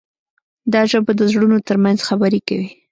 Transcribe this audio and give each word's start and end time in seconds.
دا 0.73 0.81
ژبه 0.91 1.11
د 1.15 1.21
زړونو 1.31 1.57
ترمنځ 1.67 1.97
خبرې 2.07 2.39
کوي. 2.47 2.69